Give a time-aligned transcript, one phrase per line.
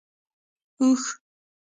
[0.77, 1.03] 🐪 اوښ